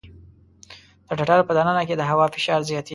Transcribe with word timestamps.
د 1.07 1.09
ټټر 1.17 1.39
په 1.47 1.53
د 1.57 1.59
ننه 1.67 1.83
کې 1.87 1.95
د 1.97 2.01
هوا 2.09 2.25
فشار 2.33 2.59
زیاتېږي. 2.69 2.89